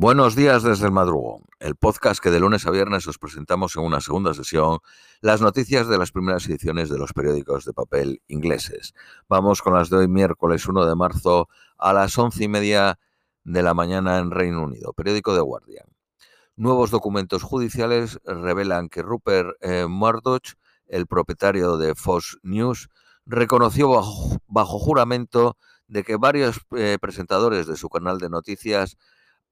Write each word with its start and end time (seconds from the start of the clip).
Buenos 0.00 0.34
días 0.34 0.62
desde 0.62 0.86
el 0.86 0.92
madrugón, 0.92 1.42
el 1.58 1.76
podcast 1.76 2.22
que 2.22 2.30
de 2.30 2.40
lunes 2.40 2.66
a 2.66 2.70
viernes 2.70 3.06
os 3.06 3.18
presentamos 3.18 3.76
en 3.76 3.82
una 3.82 4.00
segunda 4.00 4.32
sesión 4.32 4.78
las 5.20 5.42
noticias 5.42 5.88
de 5.88 5.98
las 5.98 6.10
primeras 6.10 6.48
ediciones 6.48 6.88
de 6.88 6.96
los 6.96 7.12
periódicos 7.12 7.66
de 7.66 7.74
papel 7.74 8.22
ingleses. 8.26 8.94
Vamos 9.28 9.60
con 9.60 9.74
las 9.74 9.90
de 9.90 9.98
hoy 9.98 10.08
miércoles 10.08 10.66
1 10.66 10.86
de 10.86 10.96
marzo 10.96 11.50
a 11.76 11.92
las 11.92 12.16
once 12.16 12.44
y 12.44 12.48
media 12.48 12.98
de 13.44 13.62
la 13.62 13.74
mañana 13.74 14.16
en 14.16 14.30
Reino 14.30 14.62
Unido. 14.62 14.94
Periódico 14.94 15.34
The 15.34 15.42
Guardian. 15.42 15.88
Nuevos 16.56 16.90
documentos 16.90 17.42
judiciales 17.42 18.18
revelan 18.24 18.88
que 18.88 19.02
Rupert 19.02 19.50
eh, 19.60 19.84
Murdoch, 19.86 20.54
el 20.86 21.06
propietario 21.08 21.76
de 21.76 21.94
Fox 21.94 22.38
News, 22.42 22.88
reconoció 23.26 23.90
bajo, 24.46 24.78
juramento 24.78 25.58
de 25.88 26.04
que 26.04 26.16
varios 26.16 26.58
eh, 26.74 26.96
presentadores 26.98 27.66
de 27.66 27.76
su 27.76 27.90
canal 27.90 28.16
de 28.16 28.30
noticias 28.30 28.96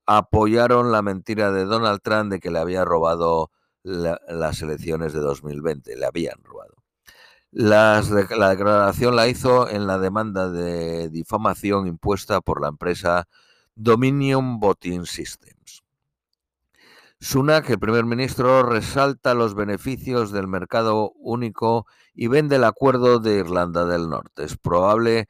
apoyaron 0.08 0.90
la 0.90 1.02
mentira 1.02 1.52
de 1.52 1.66
Donald 1.66 2.00
Trump 2.02 2.32
de 2.32 2.40
que 2.40 2.50
le 2.50 2.58
había 2.58 2.82
robado 2.82 3.50
las 3.82 4.62
elecciones 4.62 5.12
de 5.12 5.20
2020, 5.20 5.96
le 5.96 6.06
habían 6.06 6.42
robado. 6.42 6.74
la 7.50 8.00
declaración 8.00 9.16
la 9.16 9.28
hizo 9.28 9.68
en 9.68 9.86
la 9.86 9.98
demanda 9.98 10.50
de 10.50 11.10
difamación 11.10 11.86
impuesta 11.86 12.40
por 12.40 12.62
la 12.62 12.68
empresa 12.68 13.28
Dominion 13.74 14.60
Voting 14.60 15.04
Systems. 15.04 15.82
Sunak, 17.20 17.68
el 17.68 17.78
primer 17.78 18.06
ministro, 18.06 18.62
resalta 18.62 19.34
los 19.34 19.54
beneficios 19.54 20.32
del 20.32 20.48
mercado 20.48 21.12
único 21.16 21.86
y 22.14 22.28
vende 22.28 22.56
el 22.56 22.64
acuerdo 22.64 23.18
de 23.18 23.34
Irlanda 23.34 23.84
del 23.84 24.08
Norte. 24.08 24.44
Es 24.44 24.56
probable 24.56 25.28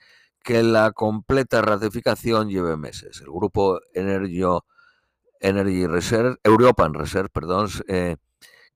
que 0.48 0.62
la 0.62 0.92
completa 0.92 1.62
ratificación 1.62 2.48
lleve 2.48 2.76
meses. 2.76 3.20
El 3.20 3.26
grupo 3.26 3.80
Energy, 3.92 4.42
Energy 5.40 5.86
Reserve, 5.86 6.36
European 6.44 6.94
Reserve, 6.94 7.28
perdón, 7.28 7.68
eh, 7.88 8.16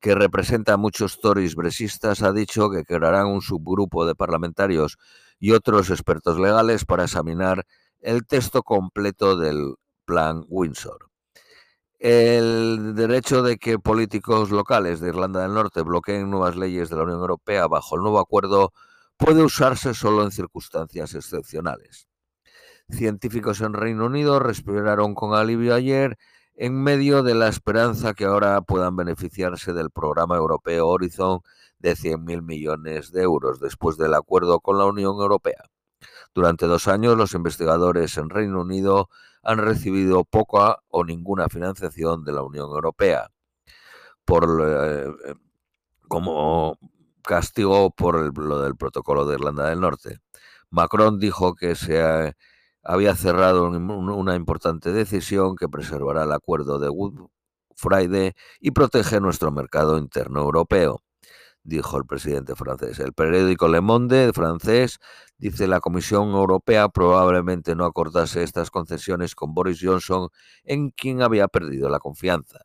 que 0.01 0.15
representa 0.15 0.75
a 0.75 0.77
muchos 0.77 1.21
Tories 1.21 1.55
bresistas, 1.55 2.23
ha 2.23 2.33
dicho 2.33 2.71
que 2.71 2.85
crearán 2.85 3.27
un 3.27 3.41
subgrupo 3.41 4.05
de 4.05 4.15
parlamentarios 4.15 4.99
y 5.39 5.53
otros 5.53 5.91
expertos 5.91 6.39
legales 6.39 6.85
para 6.85 7.05
examinar 7.05 7.65
el 8.01 8.27
texto 8.27 8.63
completo 8.63 9.37
del 9.37 9.77
plan 10.05 10.45
Windsor. 10.49 11.09
El 12.01 12.97
derecho 12.97 13.45
de 13.45 13.59
que 13.59 13.79
políticos 13.79 14.51
locales 14.51 14.99
de 14.99 15.11
Irlanda 15.11 15.43
del 15.43 15.55
Norte 15.55 15.83
bloqueen 15.83 16.29
nuevas 16.29 16.57
leyes 16.57 16.91
de 16.91 16.97
la 16.97 17.05
Unión 17.05 17.21
Europea 17.21 17.69
bajo 17.69 17.95
el 17.95 18.03
nuevo 18.03 18.19
acuerdo 18.19 18.73
puede 19.17 19.45
usarse 19.45 19.95
solo 19.95 20.25
en 20.25 20.33
circunstancias 20.33 21.15
excepcionales. 21.15 22.09
Científicos 22.91 23.61
en 23.61 23.73
Reino 23.73 24.07
Unido 24.07 24.41
respiraron 24.41 25.15
con 25.15 25.35
alivio 25.35 25.77
ayer 25.77 26.19
en 26.55 26.83
medio 26.83 27.23
de 27.23 27.35
la 27.35 27.49
esperanza 27.49 28.15
que 28.15 28.25
ahora 28.25 28.61
puedan 28.63 28.97
beneficiarse 28.97 29.73
del 29.73 29.91
programa 29.91 30.37
europeo 30.37 30.89
Horizon 30.89 31.41
de 31.79 31.95
100.000 31.95 32.43
millones 32.43 33.13
de 33.13 33.23
euros 33.23 33.61
después 33.61 33.97
del 33.97 34.15
acuerdo 34.15 34.61
con 34.61 34.79
la 34.79 34.85
Unión 34.85 35.17
Europea. 35.21 35.65
Durante 36.35 36.67
dos 36.67 36.89
años, 36.89 37.17
los 37.17 37.35
investigadores 37.35 38.17
en 38.17 38.31
Reino 38.31 38.61
Unido 38.61 39.09
han 39.43 39.59
recibido 39.59 40.25
poca 40.25 40.79
o 40.89 41.05
ninguna 41.05 41.49
financiación 41.49 42.25
de 42.25 42.33
la 42.33 42.43
Unión 42.43 42.71
Europea 42.71 43.29
por, 44.25 44.63
eh, 44.65 45.35
como 46.09 46.79
castigo 47.23 47.91
por 47.91 48.39
lo 48.39 48.61
del 48.63 48.77
protocolo 48.77 49.27
de 49.27 49.35
Irlanda 49.35 49.69
del 49.69 49.81
Norte. 49.81 50.21
Macron 50.71 51.19
dijo 51.19 51.55
que 51.55 51.75
se 51.75 52.35
había 52.83 53.15
cerrado 53.15 53.69
una 53.69 54.35
importante 54.35 54.93
decisión 54.93 55.57
que 55.57 55.69
preservará 55.69 56.25
el 56.25 56.33
acuerdo 56.33 56.79
de 56.79 56.89
Good 56.89 57.29
Friday 57.77 58.33
y 58.61 58.71
protege 58.73 59.21
nuestro 59.21 59.51
mercado 59.51 59.99
interno 59.99 60.41
europeo, 60.43 61.01
dijo 61.63 61.97
el 61.99 62.07
presidente 62.07 62.55
francés. 62.55 62.99
El 62.99 63.13
periódico 63.13 63.69
Le 63.69 63.81
Monde 63.81 64.33
francés 64.33 64.99
dice 65.39 65.67
la 65.67 65.81
Comisión 65.81 66.31
Europea 66.31 66.89
probablemente 66.89 67.75
no 67.75 67.85
acordase 67.85 68.43
estas 68.43 68.71
concesiones 68.71 69.35
con 69.35 69.55
Boris 69.55 69.81
Johnson, 69.83 70.29
en 70.65 70.91
quien 70.91 71.23
había 71.23 71.49
perdido 71.49 71.89
la 71.89 71.99
confianza. 71.99 72.61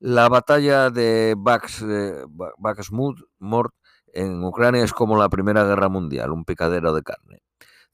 La 0.00 0.28
batalla 0.28 0.90
de 0.90 1.34
Bakhmut 1.36 3.20
en 4.12 4.44
Ucrania 4.44 4.84
es 4.84 4.92
como 4.92 5.16
la 5.16 5.28
Primera 5.28 5.64
Guerra 5.64 5.88
Mundial, 5.88 6.30
un 6.30 6.44
picadero 6.44 6.92
de 6.94 7.02
carne. 7.02 7.43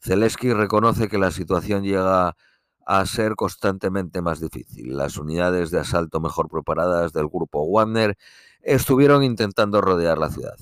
Zelensky 0.02 0.52
reconoce 0.52 1.08
que 1.08 1.18
la 1.18 1.30
situación 1.30 1.82
llega 1.82 2.36
a 2.86 3.06
ser 3.06 3.36
constantemente 3.36 4.22
más 4.22 4.40
difícil. 4.40 4.96
Las 4.96 5.16
unidades 5.16 5.70
de 5.70 5.78
asalto 5.78 6.20
mejor 6.20 6.48
preparadas 6.48 7.12
del 7.12 7.28
grupo 7.28 7.64
Wagner 7.70 8.16
estuvieron 8.62 9.22
intentando 9.22 9.80
rodear 9.80 10.18
la 10.18 10.30
ciudad. 10.30 10.56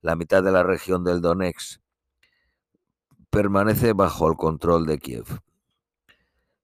La 0.00 0.16
mitad 0.16 0.42
de 0.42 0.52
la 0.52 0.62
región 0.62 1.04
del 1.04 1.20
Donetsk 1.20 1.80
permanece 3.30 3.92
bajo 3.92 4.28
el 4.30 4.36
control 4.36 4.86
de 4.86 4.98
Kiev. 4.98 5.26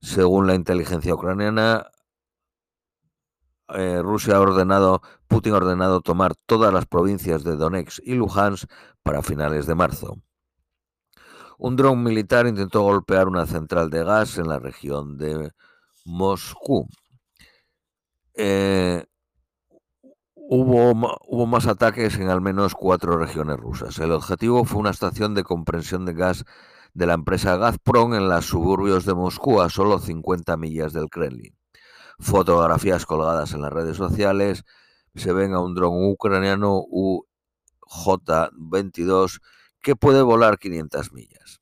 Según 0.00 0.46
la 0.46 0.54
inteligencia 0.54 1.14
ucraniana, 1.14 1.90
eh, 3.68 4.00
Rusia 4.02 4.36
ha 4.36 4.40
ordenado, 4.40 5.02
Putin 5.26 5.54
ha 5.54 5.56
ordenado 5.56 6.00
tomar 6.00 6.34
todas 6.46 6.72
las 6.72 6.86
provincias 6.86 7.42
de 7.42 7.56
Donetsk 7.56 8.00
y 8.04 8.14
Luhansk 8.14 8.70
para 9.02 9.22
finales 9.22 9.66
de 9.66 9.74
marzo. 9.74 10.16
Un 11.58 11.76
dron 11.76 12.02
militar 12.02 12.46
intentó 12.46 12.82
golpear 12.82 13.28
una 13.28 13.46
central 13.46 13.90
de 13.90 14.04
gas 14.04 14.38
en 14.38 14.48
la 14.48 14.58
región 14.58 15.18
de 15.18 15.50
Moscú. 16.04 16.86
Eh, 18.34 19.04
hubo, 20.34 20.90
hubo, 21.28 21.46
más 21.46 21.66
ataques 21.66 22.16
en 22.18 22.28
al 22.28 22.40
menos 22.40 22.74
cuatro 22.74 23.16
regiones 23.16 23.56
rusas. 23.56 23.98
El 23.98 24.12
objetivo 24.12 24.64
fue 24.64 24.80
una 24.80 24.90
estación 24.90 25.34
de 25.34 25.44
comprensión 25.44 26.04
de 26.04 26.14
gas 26.14 26.44
de 26.94 27.06
la 27.06 27.14
empresa 27.14 27.56
Gazprom 27.56 28.14
en 28.14 28.28
los 28.28 28.46
suburbios 28.46 29.04
de 29.04 29.14
Moscú, 29.14 29.60
a 29.60 29.70
solo 29.70 29.98
50 29.98 30.56
millas 30.56 30.92
del 30.92 31.08
Kremlin 31.08 31.56
fotografías 32.18 33.06
colgadas 33.06 33.52
en 33.52 33.62
las 33.62 33.72
redes 33.72 33.96
sociales, 33.96 34.64
se 35.14 35.32
ven 35.32 35.54
a 35.54 35.60
un 35.60 35.74
dron 35.74 36.04
ucraniano 36.04 36.84
UJ-22 36.90 39.40
que 39.84 39.94
puede 39.94 40.22
volar 40.22 40.58
500 40.58 41.12
millas. 41.12 41.60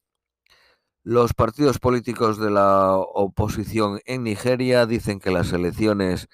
Los 1.03 1.35
partidos 1.35 1.79
políticos 1.79 2.39
de 2.39 2.51
la 2.51 2.97
oposición 2.97 4.01
en 4.07 4.23
Nigeria 4.23 4.87
dicen 4.87 5.19
que 5.19 5.31
las 5.31 5.53
elecciones 5.53 6.29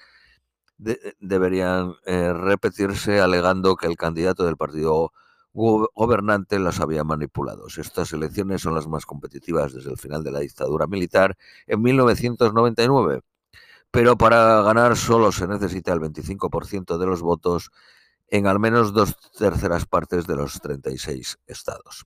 deberían 0.77 1.95
eh, 2.05 2.31
repetirse 2.31 3.19
alegando 3.19 3.75
que 3.75 3.87
el 3.87 3.97
candidato 3.97 4.45
del 4.45 4.55
partido 4.55 5.11
gobernante 5.51 6.59
las 6.59 6.79
había 6.79 7.03
manipulado. 7.03 7.65
Estas 7.75 8.13
elecciones 8.13 8.61
son 8.61 8.75
las 8.75 8.87
más 8.87 9.05
competitivas 9.05 9.73
desde 9.73 9.91
el 9.91 9.97
final 9.97 10.23
de 10.23 10.31
la 10.31 10.39
dictadura 10.39 10.87
militar 10.87 11.35
en 11.67 11.81
1999 11.81 13.21
pero 13.91 14.17
para 14.17 14.61
ganar 14.61 14.95
solo 14.95 15.31
se 15.31 15.47
necesita 15.47 15.93
el 15.93 15.99
25% 15.99 16.97
de 16.97 17.05
los 17.05 17.21
votos 17.21 17.71
en 18.31 18.47
al 18.47 18.59
menos 18.59 18.93
dos 18.93 19.15
terceras 19.37 19.85
partes 19.85 20.27
de 20.27 20.35
los 20.35 20.59
36 20.61 21.39
estados. 21.47 22.05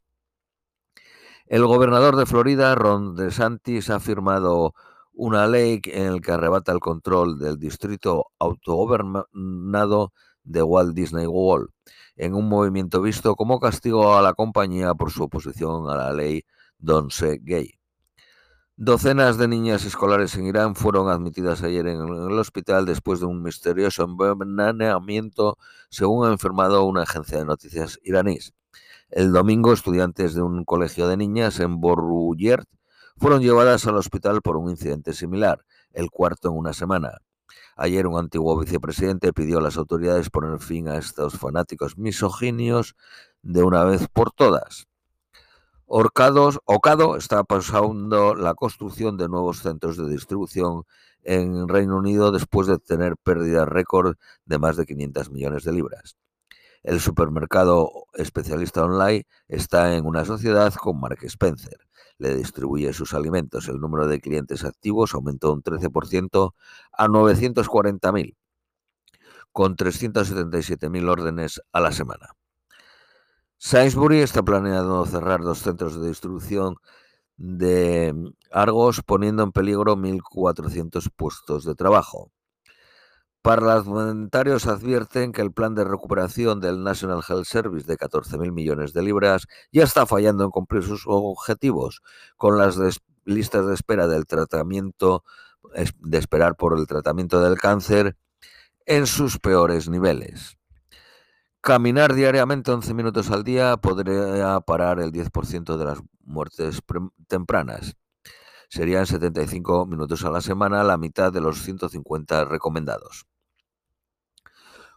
El 1.46 1.66
gobernador 1.66 2.16
de 2.16 2.26
Florida, 2.26 2.74
Ron 2.76 3.16
DeSantis, 3.16 3.90
ha 3.90 4.00
firmado 4.00 4.74
una 5.14 5.46
ley 5.48 5.82
en 5.86 6.14
la 6.14 6.20
que 6.20 6.32
arrebata 6.32 6.72
el 6.72 6.80
control 6.80 7.38
del 7.38 7.60
distrito 7.60 8.28
autogobernado 8.40 10.14
de 10.44 10.64
Walt 10.64 10.96
Disney 10.96 11.28
World, 11.28 11.70
en 12.16 12.34
un 12.34 12.48
movimiento 12.48 13.02
visto 13.02 13.36
como 13.36 13.60
castigo 13.60 14.16
a 14.16 14.22
la 14.22 14.34
compañía 14.34 14.94
por 14.94 15.12
su 15.12 15.24
oposición 15.24 15.90
a 15.90 15.96
la 15.96 16.14
ley 16.14 16.44
Don't 16.78 17.14
Gay. 17.42 17.83
Docenas 18.76 19.38
de 19.38 19.48
niñas 19.48 19.86
escolares 19.86 20.34
en 20.34 20.48
Irán 20.48 20.74
fueron 20.74 21.08
admitidas 21.08 21.62
ayer 21.62 21.86
en 21.86 22.02
el 22.02 22.40
hospital 22.40 22.88
después 22.88 23.20
de 23.20 23.28
un 23.28 23.44
misterioso 23.44 24.04
envenenamiento, 24.04 25.60
según 25.90 26.28
ha 26.28 26.32
informado 26.32 26.84
una 26.84 27.04
agencia 27.04 27.38
de 27.38 27.46
noticias 27.46 28.00
iraníes. 28.02 28.56
El 29.12 29.32
domingo, 29.32 29.74
estudiantes 29.74 30.34
de 30.34 30.42
un 30.42 30.66
colegio 30.66 31.08
de 31.08 31.18
niñas 31.18 31.60
en 31.60 31.80
Boruyert 31.80 32.68
fueron 33.16 33.44
llevadas 33.44 33.86
al 33.86 33.96
hospital 33.96 34.42
por 34.42 34.58
un 34.58 34.72
incidente 34.72 35.14
similar, 35.14 35.64
el 35.92 36.10
cuarto 36.10 36.50
en 36.50 36.58
una 36.58 36.74
semana. 36.74 37.20
Ayer 37.76 38.08
un 38.08 38.18
antiguo 38.18 38.60
vicepresidente 38.60 39.34
pidió 39.34 39.60
a 39.60 39.62
las 39.62 39.78
autoridades 39.78 40.32
poner 40.32 40.58
fin 40.58 40.88
a 40.88 40.98
estos 40.98 41.38
fanáticos 41.38 42.00
misoginios 42.00 42.96
de 43.44 43.62
una 43.62 43.84
vez 43.84 44.08
por 44.12 44.32
todas. 44.32 44.88
Orcados, 45.96 46.60
Ocado 46.66 47.18
está 47.18 47.44
pasando 47.44 48.34
la 48.34 48.56
construcción 48.56 49.16
de 49.16 49.30
nuevos 49.30 49.60
centros 49.60 49.96
de 49.96 50.10
distribución 50.10 50.86
en 51.22 51.68
Reino 51.68 51.98
Unido 51.98 52.32
después 52.32 52.66
de 52.66 52.80
tener 52.80 53.16
pérdidas 53.16 53.68
récord 53.68 54.16
de 54.44 54.58
más 54.58 54.76
de 54.76 54.88
500 54.88 55.30
millones 55.30 55.66
de 55.66 55.72
libras. 55.72 56.18
El 56.82 57.00
supermercado 57.00 58.08
especialista 58.16 58.84
online 58.84 59.28
está 59.48 59.96
en 59.96 60.08
una 60.08 60.26
sociedad 60.26 60.74
con 60.74 61.00
Mark 61.00 61.20
Spencer. 61.26 61.78
Le 62.18 62.34
distribuye 62.34 62.92
sus 62.92 63.14
alimentos. 63.14 63.68
El 63.68 63.80
número 63.80 64.08
de 64.08 64.20
clientes 64.20 64.66
activos 64.66 65.14
aumentó 65.14 65.54
un 65.54 65.62
13% 65.62 66.56
a 66.92 67.08
940.000, 67.08 68.36
con 69.52 69.76
377.000 69.76 71.08
órdenes 71.08 71.62
a 71.72 71.80
la 71.80 71.92
semana. 71.92 72.36
Sainsbury 73.66 74.20
está 74.20 74.44
planeando 74.44 75.06
cerrar 75.06 75.40
dos 75.40 75.60
centros 75.60 75.96
de 76.00 76.10
distribución 76.10 76.76
de 77.38 78.14
Argos, 78.52 79.02
poniendo 79.02 79.42
en 79.42 79.54
peligro 79.54 79.96
1.400 79.96 81.10
puestos 81.16 81.64
de 81.64 81.74
trabajo. 81.74 82.30
Parlamentarios 83.42 84.68
advierten 84.68 85.32
que 85.32 85.42
el 85.42 85.54
plan 85.54 85.76
de 85.76 85.86
recuperación 85.86 86.60
del 86.60 86.84
National 86.84 87.24
Health 87.26 87.46
Service 87.46 87.88
de 87.88 87.96
14.000 87.96 88.52
millones 88.52 88.92
de 88.92 89.02
libras 89.02 89.48
ya 89.72 89.86
está 89.86 90.06
fallando 90.06 90.44
en 90.44 90.52
cumplir 90.52 90.84
sus 90.84 91.06
objetivos, 91.08 92.02
con 92.36 92.58
las 92.58 92.78
listas 93.24 93.66
de 93.66 93.76
espera 93.76 94.10
del 94.10 94.26
tratamiento, 94.26 95.24
de 96.00 96.18
esperar 96.18 96.58
por 96.58 96.78
el 96.78 96.86
tratamiento 96.86 97.40
del 97.40 97.58
cáncer 97.58 98.18
en 98.86 99.08
sus 99.08 99.40
peores 99.40 99.88
niveles. 99.88 100.58
Caminar 101.66 102.14
diariamente 102.14 102.72
11 102.72 102.94
minutos 102.94 103.32
al 103.32 103.46
día 103.46 103.78
podría 103.78 104.60
parar 104.60 105.00
el 105.00 105.14
10% 105.14 105.78
de 105.78 105.86
las 105.86 106.00
muertes 106.26 106.82
tempranas. 107.30 107.96
Serían 108.68 109.06
75 109.06 109.86
minutos 109.86 110.26
a 110.26 110.30
la 110.30 110.42
semana, 110.42 110.84
la 110.84 110.98
mitad 110.98 111.32
de 111.32 111.40
los 111.40 111.62
150 111.62 112.44
recomendados. 112.44 113.28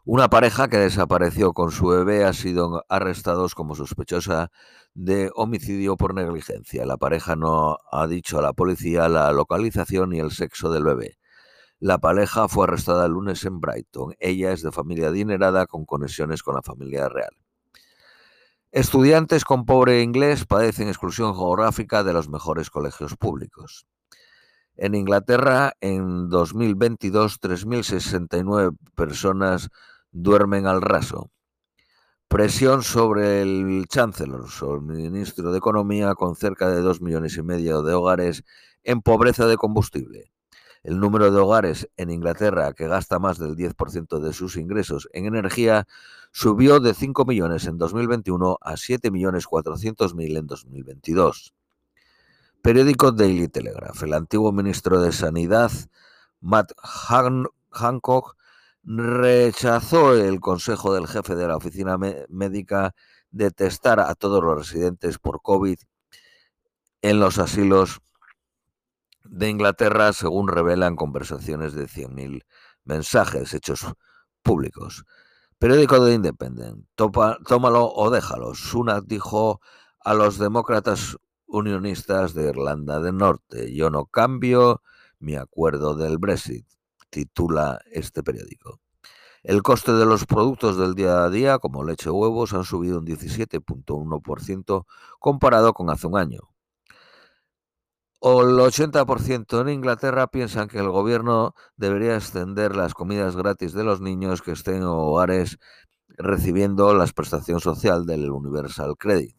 Una 0.04 0.28
pareja 0.28 0.66
que 0.66 0.78
desapareció 0.78 1.52
con 1.52 1.70
su 1.70 1.86
bebé 1.86 2.24
ha 2.24 2.32
sido 2.32 2.84
arrestados 2.88 3.54
como 3.54 3.76
sospechosa 3.76 4.50
de 4.92 5.30
homicidio 5.36 5.96
por 5.96 6.14
negligencia. 6.14 6.84
La 6.84 6.96
pareja 6.96 7.36
no 7.36 7.78
ha 7.92 8.08
dicho 8.08 8.40
a 8.40 8.42
la 8.42 8.54
policía 8.54 9.08
la 9.08 9.30
localización 9.30 10.10
ni 10.10 10.18
el 10.18 10.32
sexo 10.32 10.72
del 10.72 10.82
bebé. 10.82 11.16
La 11.78 11.98
pareja 11.98 12.48
fue 12.48 12.64
arrestada 12.64 13.04
el 13.04 13.12
lunes 13.12 13.44
en 13.44 13.60
Brighton. 13.60 14.14
Ella 14.18 14.52
es 14.52 14.62
de 14.62 14.72
familia 14.72 15.08
adinerada 15.08 15.66
con 15.66 15.84
conexiones 15.84 16.42
con 16.42 16.54
la 16.54 16.62
familia 16.62 17.08
real. 17.10 17.36
Estudiantes 18.72 19.44
con 19.44 19.66
pobre 19.66 20.02
inglés 20.02 20.46
padecen 20.46 20.88
exclusión 20.88 21.34
geográfica 21.34 22.02
de 22.02 22.14
los 22.14 22.28
mejores 22.30 22.70
colegios 22.70 23.16
públicos. 23.16 23.86
En 24.76 24.94
Inglaterra, 24.94 25.74
en 25.80 26.28
2022, 26.28 27.40
3.069 27.40 28.76
personas 28.94 29.70
duermen 30.10 30.66
al 30.66 30.82
raso. 30.82 31.30
Presión 32.28 32.82
sobre 32.82 33.42
el 33.42 33.86
Chancellor, 33.88 34.50
sobre 34.50 34.76
el 34.76 35.10
ministro 35.10 35.52
de 35.52 35.58
Economía, 35.58 36.14
con 36.14 36.36
cerca 36.36 36.68
de 36.68 36.80
dos 36.80 37.00
millones 37.00 37.36
y 37.36 37.42
medio 37.42 37.82
de 37.82 37.94
hogares 37.94 38.44
en 38.82 39.00
pobreza 39.00 39.46
de 39.46 39.56
combustible. 39.56 40.32
El 40.86 41.00
número 41.00 41.32
de 41.32 41.40
hogares 41.40 41.90
en 41.96 42.10
Inglaterra 42.10 42.72
que 42.72 42.86
gasta 42.86 43.18
más 43.18 43.38
del 43.38 43.56
10% 43.56 44.20
de 44.20 44.32
sus 44.32 44.56
ingresos 44.56 45.08
en 45.12 45.26
energía 45.26 45.88
subió 46.30 46.78
de 46.78 46.94
5 46.94 47.24
millones 47.24 47.66
en 47.66 47.76
2021 47.76 48.56
a 48.60 48.76
7 48.76 49.10
millones 49.10 49.48
400 49.48 50.14
mil 50.14 50.36
en 50.36 50.46
2022. 50.46 51.54
Periódico 52.62 53.10
Daily 53.10 53.48
Telegraph. 53.48 54.00
El 54.04 54.12
antiguo 54.12 54.52
ministro 54.52 55.00
de 55.00 55.10
Sanidad, 55.10 55.72
Matt 56.40 56.70
Hancock, 57.72 58.36
rechazó 58.84 60.14
el 60.14 60.38
consejo 60.38 60.94
del 60.94 61.08
jefe 61.08 61.34
de 61.34 61.48
la 61.48 61.56
oficina 61.56 61.98
médica 62.28 62.94
de 63.32 63.50
testar 63.50 63.98
a 63.98 64.14
todos 64.14 64.40
los 64.40 64.56
residentes 64.56 65.18
por 65.18 65.42
COVID 65.42 65.80
en 67.02 67.18
los 67.18 67.40
asilos 67.40 68.00
de 69.36 69.50
Inglaterra, 69.50 70.12
según 70.12 70.48
revelan 70.48 70.96
conversaciones 70.96 71.74
de 71.74 71.86
100.000 71.86 72.44
mensajes 72.84 73.52
hechos 73.54 73.86
públicos. 74.42 75.04
Periódico 75.58 76.04
de 76.04 76.14
Independent, 76.14 76.86
tómalo 76.94 77.92
o 77.92 78.10
déjalo. 78.10 78.54
Sunak 78.54 79.04
dijo 79.06 79.60
a 80.00 80.14
los 80.14 80.38
demócratas 80.38 81.16
unionistas 81.46 82.34
de 82.34 82.48
Irlanda 82.48 83.00
del 83.00 83.16
Norte, 83.16 83.74
yo 83.74 83.90
no 83.90 84.06
cambio 84.06 84.82
mi 85.18 85.36
acuerdo 85.36 85.94
del 85.94 86.18
Brexit 86.18 86.66
titula 87.10 87.80
este 87.90 88.22
periódico. 88.22 88.80
El 89.42 89.62
coste 89.62 89.92
de 89.92 90.06
los 90.06 90.26
productos 90.26 90.76
del 90.76 90.94
día 90.94 91.24
a 91.24 91.30
día, 91.30 91.58
como 91.58 91.84
leche 91.84 92.10
o 92.10 92.14
huevos, 92.14 92.52
han 92.52 92.64
subido 92.64 92.98
un 92.98 93.06
17.1% 93.06 94.84
comparado 95.20 95.72
con 95.72 95.88
hace 95.88 96.06
un 96.06 96.18
año. 96.18 96.55
El 98.26 98.58
80% 98.58 99.60
en 99.60 99.68
Inglaterra 99.68 100.26
piensan 100.26 100.66
que 100.66 100.80
el 100.80 100.90
gobierno 100.90 101.54
debería 101.76 102.16
extender 102.16 102.74
las 102.74 102.92
comidas 102.92 103.36
gratis 103.36 103.72
de 103.72 103.84
los 103.84 104.00
niños 104.00 104.42
que 104.42 104.50
estén 104.50 104.78
en 104.78 104.82
hogares 104.82 105.58
recibiendo 106.08 106.92
la 106.92 107.06
prestación 107.06 107.60
social 107.60 108.04
del 108.04 108.28
Universal 108.32 108.96
Credit. 108.98 109.36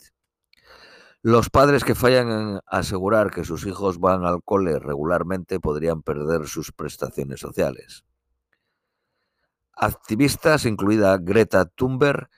Los 1.22 1.50
padres 1.50 1.84
que 1.84 1.95
fallan 1.95 2.31
en 2.31 2.60
asegurar 2.66 3.30
que 3.30 3.44
sus 3.44 3.66
hijos 3.66 4.00
van 4.00 4.24
al 4.24 4.42
cole 4.42 4.80
regularmente 4.80 5.60
podrían 5.60 6.01
perder 6.01 6.48
sus 6.48 6.72
prestaciones 6.72 7.42
sociales. 7.42 8.06
Activistas, 9.74 10.63
incluida 10.63 11.18
Greta 11.18 11.66
Thunberg, 11.66 12.30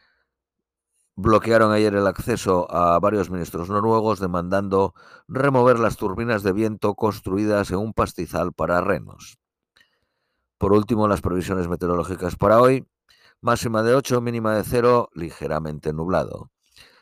bloquearon 1.19 1.74
ayer 1.74 1.94
el 1.95 2.07
acceso 2.07 2.71
a 2.74 2.98
varios 3.00 3.30
ministros 3.30 3.69
noruegos 3.69 4.19
demandando 4.19 4.94
remover 5.27 5.77
las 5.77 5.98
turbinas 5.98 6.44
de 6.44 6.54
viento 6.54 6.95
construidas 6.95 7.71
en 7.71 7.77
un 7.77 7.94
pastizal 7.94 8.54
para 8.54 8.80
renos. 8.80 9.38
Por 10.57 10.71
último, 10.71 11.07
las 11.07 11.21
previsiones 11.21 11.68
meteorológicas 11.68 12.36
para 12.36 12.62
hoy. 12.62 12.88
Máxima 13.42 13.83
de 13.83 13.95
8, 13.95 14.21
mínima 14.21 14.56
de 14.56 14.63
0, 14.63 15.10
ligeramente 15.13 15.94
nublado. 15.94 16.51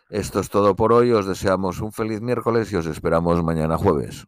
Esto 0.09 0.39
es 0.39 0.49
todo 0.49 0.75
por 0.75 0.93
hoy. 0.93 1.11
Os 1.11 1.27
deseamos 1.27 1.79
un 1.81 1.91
feliz 1.91 2.21
miércoles 2.21 2.71
y 2.71 2.75
os 2.75 2.85
esperamos 2.85 3.43
mañana 3.43 3.77
jueves. 3.77 4.27